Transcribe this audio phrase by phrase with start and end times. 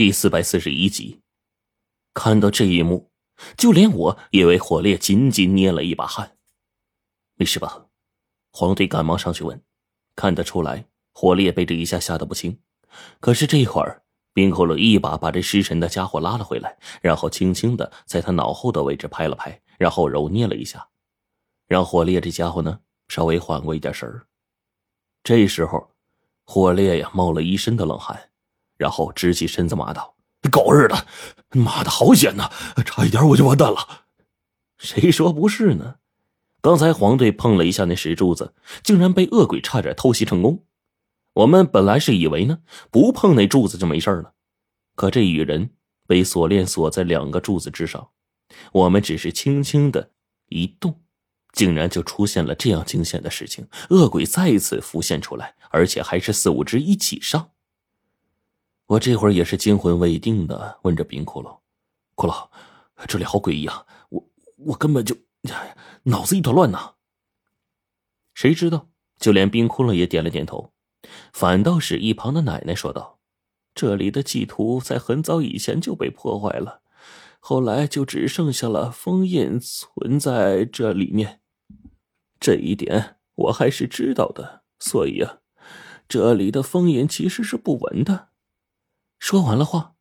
[0.00, 1.20] 第四百四十一集，
[2.14, 3.10] 看到这一幕，
[3.58, 6.38] 就连我也为火烈紧紧捏了一把汗。
[7.34, 7.84] 没事吧？
[8.50, 9.62] 黄队赶忙上去问。
[10.16, 12.58] 看得出来，火烈被这一下吓得不轻。
[13.20, 14.02] 可是这一会儿，
[14.32, 20.88] 冰骷髅一把把这失神的家伙拉了回来，然后轻轻的在他脑后的位置拍了拍，然后揉捏了一下，
[21.66, 24.26] 让火烈这家伙呢稍微缓过一点神儿。
[25.22, 25.90] 这时候，
[26.46, 28.29] 火烈呀冒了一身的冷汗。
[28.80, 30.16] 然后直起身子骂道
[30.50, 31.06] ：“狗日的，
[31.50, 32.50] 妈的好险呐！
[32.82, 34.06] 差一点我就完蛋了。”
[34.80, 35.96] 谁说不是呢？
[36.62, 40.64] 刚才黄队碰了一下那石柱子，竟然被恶鬼差点偷袭成功。
[41.34, 44.32] 我们本来是以为呢，不碰那柱子就没事了。
[44.96, 45.72] 可这雨人
[46.06, 48.08] 被锁链锁在两个柱子之上，
[48.72, 50.12] 我们只是轻轻的
[50.48, 51.02] 一动，
[51.52, 53.68] 竟然就出现了这样惊险的事情。
[53.90, 57.50] 恶鬼再一次浮现出来，而且还是四五只一起上。
[58.90, 61.60] 我这会儿也是惊魂未定的问着冰骷髅
[62.16, 62.48] ：“骷髅，
[63.06, 63.86] 这里好诡异啊！
[64.08, 65.16] 我我根本就
[66.02, 66.94] 脑子一团乱呐。”
[68.34, 70.72] 谁知道，就连冰骷髅也点了点头，
[71.32, 73.20] 反倒是一旁的奶奶说道
[73.76, 76.82] ：“这里的祭图在很早以前就被破坏了，
[77.38, 81.40] 后来就只剩下了封印存在这里面。
[82.40, 85.38] 这一点我还是知道的，所以啊，
[86.08, 88.29] 这里的封印其实是不稳的。”
[89.20, 89.92] 说完了话，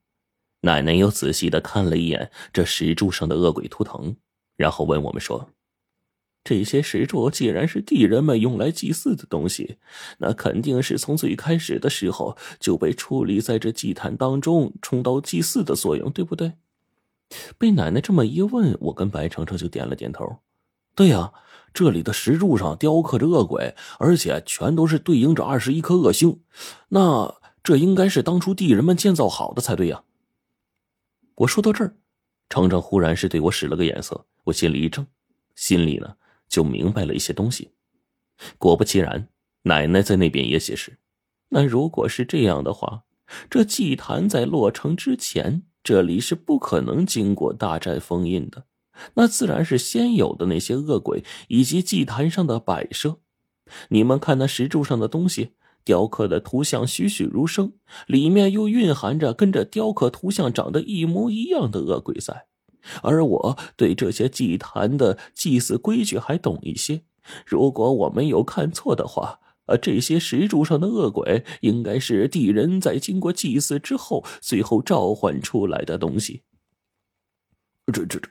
[0.62, 4.16] 奶奶又仔细的看了一眼这石柱上的恶鬼图腾，
[4.56, 5.50] 然后问我们说
[6.42, 9.78] ：“这些石柱既然是地人们用来祭祀的东西，
[10.20, 16.54] 那肯定是从最开始的时候就被处理在这祭坛当中，充到祭祀的作用，对不对？”
[17.59, 20.39] 被奶奶这么一问，我跟白程程就点了点头
[20.95, 21.33] ：“对呀，
[21.73, 26.42] 这里的石柱上雕刻着恶鬼，而且全都是对应着二十一颗恶星，
[26.88, 30.03] 那……”这应该是当初地人们建造好的才对呀。
[31.35, 31.95] 我说到这儿，
[32.49, 35.05] 程程忽然是对我使了个眼色，我心里一怔，
[35.55, 36.15] 心里呢
[36.47, 37.71] 就明白了一些东西。
[38.58, 39.30] 果不其然，
[39.64, 40.98] 奶奶在那边也解释：
[41.49, 43.03] 那如果是这样的话，
[43.49, 48.65] 这祭坛在落成之前，这里是不可能经过大战封印的，
[49.14, 53.19] 那自然是先有的那些恶鬼以及祭坛上的摆设。
[53.89, 55.53] 你们看那石柱上的东西。
[55.84, 57.73] 雕刻的图像栩栩如生，
[58.08, 62.45] 里面又蕴含着跟这雕刻图像长得一模一样的恶鬼在。
[63.02, 67.04] 而我对这些祭坛的祭祀规矩还懂一些。
[67.45, 76.44] 如果我没有看错的话，呃，这些石柱上的恶鬼应该是地人在经过祭祀之后，最后召唤出来的东西。
[77.88, 78.30] 这、这、这，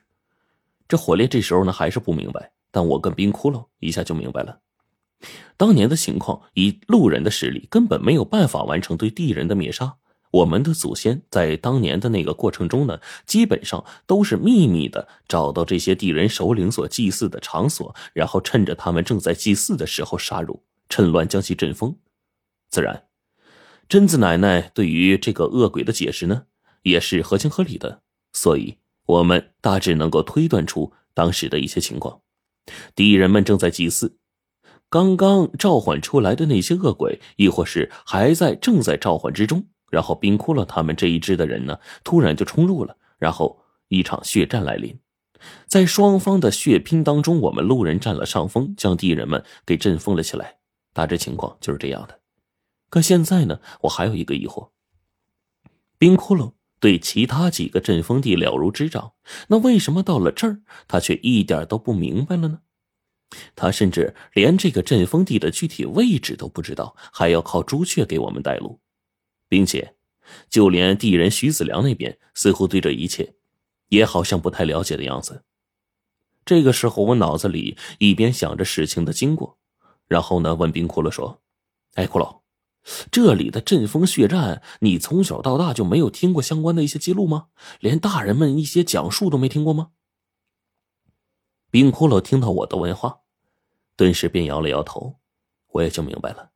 [0.88, 4.60] 这火烈这时候呢还是不明白，但我跟冰窟窿一下就明白了。
[5.56, 9.96] 当年的情况，以路人的实力根本没有办法完成对地人的灭杀。
[10.30, 21.96] 我们的祖先在当年的那个过程中呢，基本上都是秘密的找到这些地人首领所祭祀的场所，然后趁着他们正在祭祀的时候杀入，趁乱将其震封。
[22.70, 23.04] 自然，
[23.88, 26.44] 贞子奶奶对于这个恶鬼的解释呢，
[26.82, 28.02] 也是合情合理的。
[28.34, 32.20] 所以，我们大致能够推断出当时的一些情况：
[32.94, 34.18] 地人们正在祭祀。
[34.90, 44.98] 刚刚召唤出来的那些恶鬼，亦或是还在正在召唤之中，然后冰窟窿他们这一支的人呢，突然就冲入了，然后一场血战来临，
[45.66, 50.56] 在双方的血拼当中，我们路人占了上风，将敌人们给震封了起来。
[50.94, 52.18] 大致情况就是这样的。
[52.88, 54.70] 可现在呢，我还有一个疑惑：
[55.98, 59.12] 冰窟窿对其他几个阵风地了如指掌，
[59.48, 62.60] 那为什么到了这儿，他却一点都不明白了呢？
[63.54, 68.80] 他甚至连这个阵风地的具体位置都不知道，还要靠朱雀给我们带路，
[69.48, 69.94] 并且，
[70.48, 73.34] 就连地人徐子良那边似乎对这一切，
[73.88, 75.44] 也好像不太了解的样子。
[76.44, 79.58] 这个时候，我脑子里一边想着事情的经过，
[80.06, 81.42] 然后呢，问冰骷髅说
[81.96, 82.40] ：“哎，骷髅，
[83.10, 87.48] 这里的阵风血战，你从小到大就没有听过相关的一些记录吗？
[87.80, 89.90] 连大人们一些讲述都没听过吗？”
[91.70, 93.20] 冰骷髅听到我的问话，
[93.96, 95.16] 顿时便摇了摇头。
[95.72, 96.50] 我也就明白了。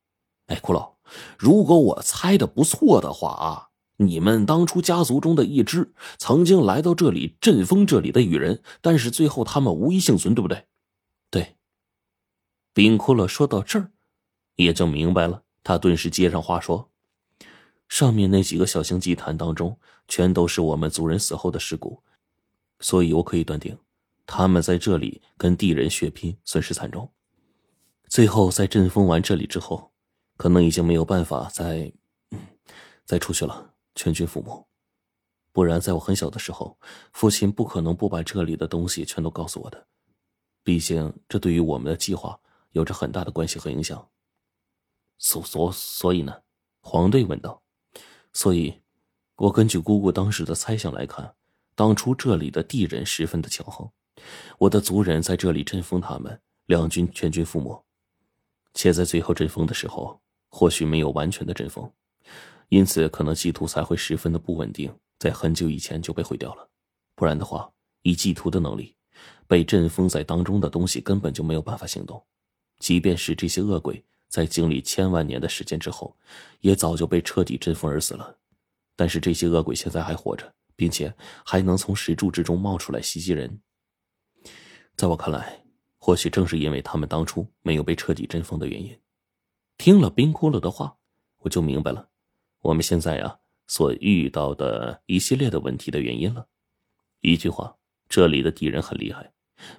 [0.47, 0.95] 哎，骷髅，
[1.39, 3.69] 如果我猜的不错的话啊，
[3.99, 10.67] 你们当初家族中的一支曾经来到这里阵风这里的羽人，但是最后他们无一幸存，对不对？
[11.31, 11.57] 对。
[12.73, 13.91] 冰骷髅说到这儿，
[14.57, 15.43] 也就明白了。
[15.63, 16.91] 他顿时接上话说
[17.87, 19.79] ：“上面那几个小型祭坛当中，
[20.09, 22.03] 全都是我们族人死后的尸骨，
[22.81, 23.79] 所以我可以断定。”
[24.27, 27.11] 他们在这里跟地人血拼，损失惨重。
[28.09, 29.93] 最后在阵风完这里之后，
[30.37, 31.93] 可能已经没有办法再
[33.05, 34.67] 再出去了，全军覆没。
[35.53, 36.79] 不然在我很小的时候，
[37.13, 39.87] 父亲不可能不把这里的东西全都告诉我的。
[40.63, 42.39] 毕竟这对于我们的计划
[42.71, 44.09] 有着很大的关系和影响。
[45.19, 46.43] 所所所以呢？
[46.81, 47.63] 黄队问道。
[48.33, 48.81] 所以，
[49.37, 51.35] 我根据姑姑当时的猜想来看，
[51.75, 53.91] 当初这里的地人十分的强横，
[54.59, 57.85] 我的族人在这里阵风他们，两军全军覆没。
[58.75, 61.91] 且在最后阵风的时候，或许没有完全的阵风。
[62.69, 66.69] 因此，可能祭图才会十分的不稳定，在很久以前就被毁掉了。
[67.15, 67.71] 不然的话，
[68.03, 68.97] 以祭图的能力，
[69.47, 72.25] 被阵封在当中的东西根本就没有办法行动。
[72.79, 76.17] 即便是这些恶鬼，在经历千万年的时间之后，
[76.61, 78.39] 也早就被彻底阵封而死了。
[78.97, 81.15] 但是这些恶鬼现在还活着，并且
[81.45, 83.61] 还能从石柱之中冒出来袭击人。
[84.97, 85.65] 在我看来，
[85.99, 88.97] 或许正是因为他们当初没有被彻底阵封的原因。
[89.79, 90.97] 听了冰骷髅的话，
[91.39, 92.09] 我就明白了。
[92.61, 96.47] 我们现在呀，所遇到的一系列的问题的原因了。
[97.21, 97.77] 一句话，
[98.09, 99.33] 这里的敌人很厉害。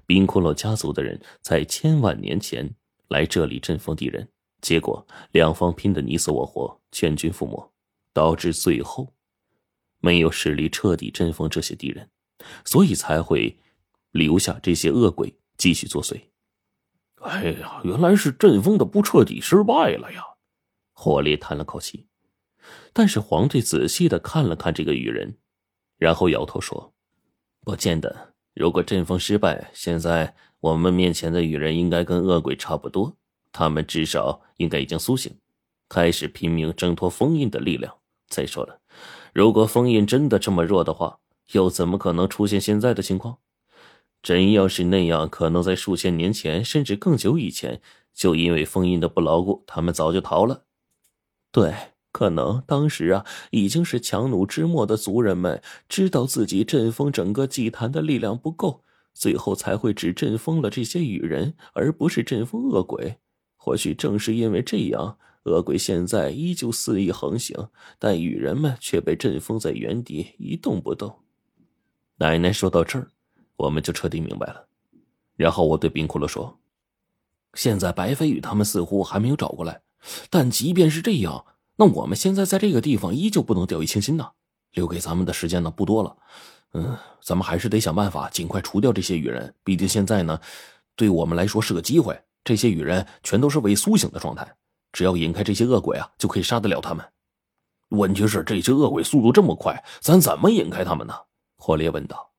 [0.05, 2.73] 冰骷髅家族的人在千万年前
[3.07, 4.29] 来这里阵风敌人，
[4.61, 7.71] 结果两方拼得你死我活，全军覆没，
[8.13, 9.13] 导致最后
[9.99, 12.09] 没有实力彻底阵风这些敌人，
[12.65, 13.57] 所以才会
[14.13, 16.21] 留下这些恶鬼继续作祟。
[17.21, 20.23] 哎呀，原来是阵风的不彻底失败了呀！
[20.93, 22.07] 火烈叹了口气。
[22.93, 25.37] 但是皇帝仔细的看了看这个羽人，
[25.97, 26.93] 然后摇头说
[27.65, 28.33] ：“不见得。
[28.53, 33.17] 如果阵风失败，现在我们面前的羽人应该跟恶鬼差不多，
[33.51, 35.35] 他们至少应该已经苏醒，
[35.89, 37.97] 开始拼命挣脱封印的力量。
[38.27, 38.79] 再说了，
[39.33, 41.19] 如果封印真的这么弱的话，
[41.53, 43.39] 又怎么可能出现现在的情况？
[44.23, 47.79] 真要是那样，可能在数千年前，甚至更久以前，
[48.11, 50.63] 就因为封印的不牢固，他们早就逃了。
[51.51, 51.75] 对。”
[52.13, 55.59] 可能当时啊，已经是强弩之末的族人们
[55.89, 58.83] 知道自己阵风整个祭坛的力量不够，
[59.15, 63.15] 最后才会只阵风了这些羽人，而不是阵风恶鬼。
[63.57, 71.15] 或许正是因为这样，恶鬼现在依旧肆意横行，但羽人们却被阵封在原地一动不动。
[72.17, 73.07] 奶奶说到这儿，
[73.63, 74.67] 我们就彻底明白了。
[75.37, 76.59] 然后我对冰骷髅说
[77.55, 79.81] ：“现在白飞羽他们似乎还没有找过来，
[80.29, 81.45] 但即便是这样。”
[81.75, 84.29] 那我们现在在这个地方依旧不能掉以轻心呐，
[84.73, 86.15] 留给咱们的时间呢不多了，
[86.73, 89.51] 嗯，咱们还是得想办法尽快除掉这些羽人。
[89.63, 90.39] 毕竟现在呢，
[90.95, 92.21] 对我们来说是个机会。
[92.43, 94.45] 这些羽人全都是未苏醒的状态，
[94.91, 97.03] 只要引开这些恶鬼啊，就可以杀得了他们。
[97.89, 101.13] 问题是这些恶鬼速度这么快，咱怎么引开他们呢？
[101.55, 102.32] 火烈问道。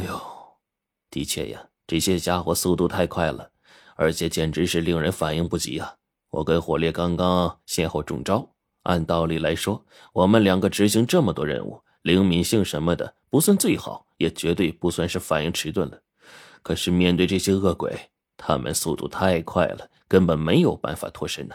[0.00, 0.18] 哎呦，
[1.10, 3.50] 的确呀，这些家伙速度太快了，
[3.96, 5.96] 而且简直是令人反应不及啊。
[6.30, 8.54] 我跟火烈刚刚先后中招，
[8.84, 16.00] 按道理来说，我们两个执行这么多任务，灵敏性什么的不算最好，也绝对不算是反应迟钝了。
[16.62, 21.54] 可是面对这些恶鬼，他们速度太快了，根本没有办法脱身呢。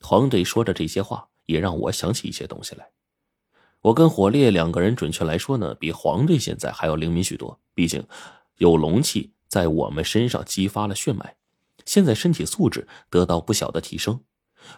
[0.00, 2.88] 黄队说着这些话，也让我想起一些东西来。
[3.86, 7.60] 我跟火烈两个人，准确来说呢，比黄队现在还要灵敏许多。
[7.72, 8.04] 毕竟，
[8.56, 11.36] 有龙气在我们身上激发了血脉。
[11.84, 14.20] 现在身体素质得到不小的提升，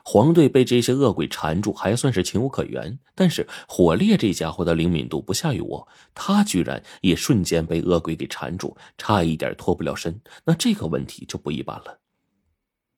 [0.05, 11.99] 黄队被这些恶鬼缠住还算是情有可原，但是火烈这家伙的灵敏度不下于我，他居然也瞬间被恶鬼给缠住，差一点脱不了身，那这个问题就不一般了。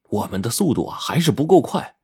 [0.09, 1.95] 我们的速度啊还是不够快。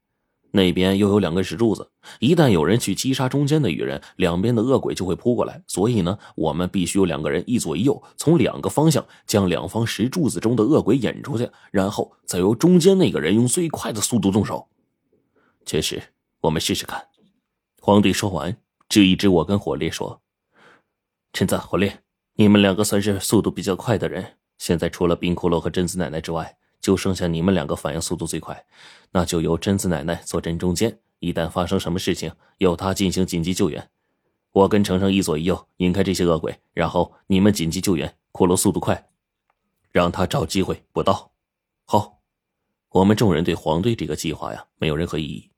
[0.56, 5.62] 那边又有两根石柱子，一旦有人去击杀中间的羽人，两边的恶鬼就会扑过来。
[5.68, 14.66] 所以呢，我们必须有两个人一左一右，从两个方向将两方石柱子中的恶鬼引出去，然后再由中间那个人用最快的速度动手。
[15.64, 16.02] 确实，
[16.40, 17.06] 我们试试看。
[17.80, 18.56] 皇帝说完，
[18.88, 20.20] 指一指我跟火烈说
[21.32, 22.00] ：“陈子、火烈，
[22.34, 24.38] 你们两个算是速度比较快的人。
[24.58, 28.64] 现在除了冰骷髅和贞子奶奶之外。”就剩下你们两个反应速度最快，
[29.10, 30.96] 那就由贞子奶奶坐镇中间。
[31.18, 33.90] 一旦发生什么事情，由她进行紧急救援。
[34.52, 38.16] 我跟程程一左一右引开这些恶鬼，然后你们紧急救援。
[38.30, 39.08] 骷髅速度快，
[39.90, 41.32] 让他找机会补刀。
[41.86, 42.20] 好，
[42.90, 45.50] 我们众人对黄队这个计划呀没有任何异议。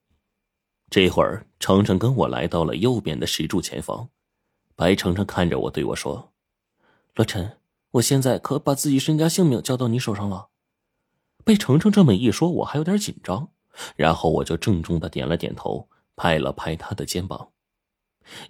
[0.89, 4.09] 这会儿，程程跟我来到了右边的石柱前方。
[4.75, 6.33] 白程程看着我对我说
[7.17, 7.59] ：“罗晨，
[7.91, 10.49] 我现在可把自己身家性命交到你手上了。”
[11.49, 13.51] 被程程这么一说，我还有点紧张，
[13.97, 17.53] 然后我就郑重的点了点头，拍了拍他的肩膀。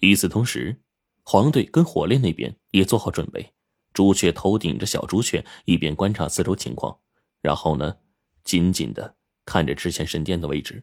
[0.01, 0.83] 与此同时，
[1.23, 3.55] 黄队跟火烈那边也做好准备，
[3.93, 6.99] 朱雀头顶着小朱雀，一边观察四周情况，
[7.41, 7.99] 然后呢，
[8.43, 9.15] 紧紧的
[9.45, 10.83] 看着之前神殿的位置。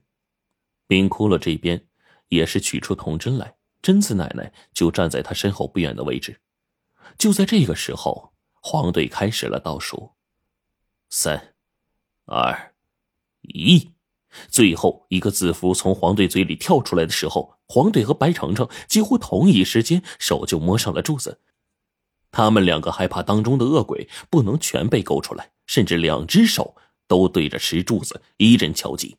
[0.87, 1.85] 冰窟窿这边
[2.29, 6.39] 也是取出铜针来，贞子奶奶就站在他身后不远的位置。
[7.17, 8.31] 就在这个时候，
[8.61, 10.13] 黄队开始了倒数：
[11.09, 11.54] 三、
[12.25, 12.73] 二、
[13.41, 13.91] 一。
[14.49, 21.39] 最后一个字符从黄队嘴里跳出来的时候，黄队和白程程几乎同一时间手就摸上了柱子。
[22.31, 26.75] 他们两个害怕当中的恶鬼不能全被勾出来，甚至两只手
[27.07, 29.15] 都对着石柱子一阵敲击。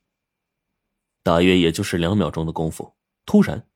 [1.23, 2.95] 大约也就是两秒钟的功夫，
[3.25, 3.67] 突然。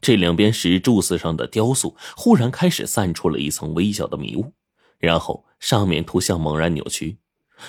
[0.00, 4.52] 这两边石柱子上的雕塑忽然开始散出了一层微小的迷雾，
[4.98, 7.18] 然后上面图像猛然扭曲。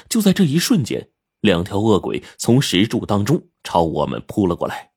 [0.09, 1.09] 就在这一瞬间，
[1.41, 4.91] 两条恶鬼从石柱当中朝我们扑了过来。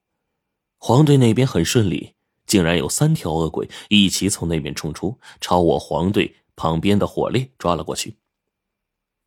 [0.78, 2.14] 黄队那边很顺利，
[2.46, 8.16] 竟然有三条恶鬼一起从那边冲出，朝我黄队旁边的火烈抓了过去。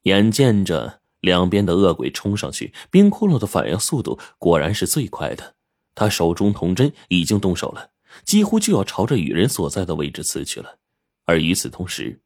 [0.04, 5.56] 眼见着两边的恶鬼冲上去，冰骷髅的反应速度果然是最快的，
[5.94, 7.92] 他手中铜针已经动手了。
[8.26, 10.80] 几乎就要朝着雨人所在的位置刺去了，
[11.26, 12.20] 而与此同时，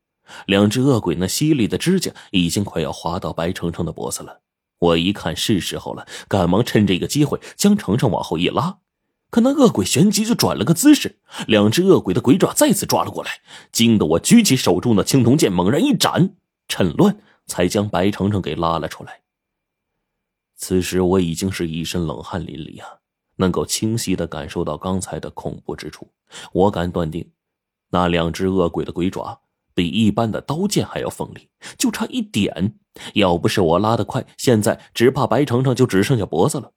[0.45, 4.41] 两只恶鬼那犀利的指甲已经快要划到白程程的脖子了。
[4.79, 8.79] 我一看是时候了，赶忙趁这个机会将程程往后一拉，
[9.29, 13.41] 可那恶鬼旋即就转了个姿势，两只恶鬼的鬼爪再次抓了过来，
[13.71, 16.35] 惊得我举起手中的青铜剑猛然一斩，
[16.67, 17.17] 趁乱
[17.47, 19.21] 才将白程程给拉了出来。
[20.55, 22.99] 此时我已经是一身冷汗淋漓啊。
[23.37, 26.07] 能够清晰的感受到刚才的恐怖之处，
[26.53, 27.29] 我敢断定，
[27.89, 29.41] 那两只恶鬼的鬼爪
[29.75, 32.79] 比一般的刀剑还要锋利，就差一点。
[33.13, 36.71] 要不是我拉得快，现在只怕白程程就只剩下脖子了。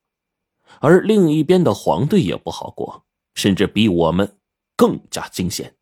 [0.80, 4.36] 而另一边的黄队也不好过，甚至比我们
[4.76, 5.76] 更加惊险。